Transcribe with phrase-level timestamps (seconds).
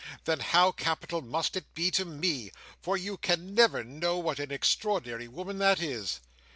[0.25, 2.51] "Then how capital must it be to Me!
[2.81, 6.21] For you can never know what an extraordinary woman that is."